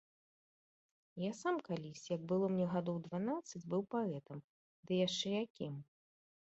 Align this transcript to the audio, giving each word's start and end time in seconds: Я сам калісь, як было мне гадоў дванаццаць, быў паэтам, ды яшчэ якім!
Я 1.23 1.29
сам 1.41 1.55
калісь, 1.67 2.07
як 2.15 2.21
было 2.31 2.45
мне 2.55 2.65
гадоў 2.73 2.97
дванаццаць, 3.09 3.65
быў 3.75 3.81
паэтам, 3.93 4.39
ды 4.87 4.91
яшчэ 5.07 5.29
якім! 5.45 5.73